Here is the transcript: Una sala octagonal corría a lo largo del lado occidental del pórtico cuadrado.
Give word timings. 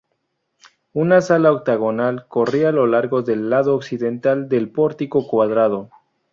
Una 0.93 1.21
sala 1.21 1.51
octagonal 1.51 2.25
corría 2.27 2.69
a 2.69 2.71
lo 2.71 2.87
largo 2.87 3.21
del 3.21 3.51
lado 3.51 3.75
occidental 3.75 4.49
del 4.49 4.71
pórtico 4.71 5.27
cuadrado. 5.27 5.91